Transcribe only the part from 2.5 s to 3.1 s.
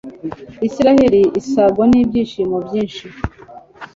byinshi